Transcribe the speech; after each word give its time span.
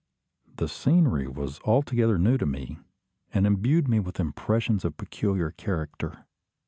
The 0.55 0.67
scenery 0.67 1.27
was 1.27 1.59
altogether 1.63 2.17
new 2.17 2.39
to 2.39 2.45
me, 2.47 2.79
and 3.35 3.45
imbued 3.45 3.87
me 3.87 3.99
with 3.99 4.19
impressions 4.19 4.83
of 4.83 4.93
a 4.93 4.95
peculiar 4.95 5.51
character. 5.51 6.25